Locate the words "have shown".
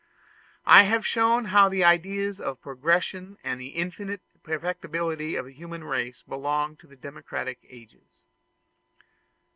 0.85-1.45